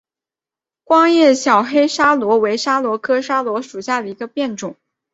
[0.83, 4.75] 光叶小黑桫椤为桫椤科桫椤属下的一个变种。